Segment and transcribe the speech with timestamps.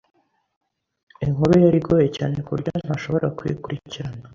[1.25, 4.23] Inkuru yari igoye cyane kuburyo ntashobora kuyikurikirana.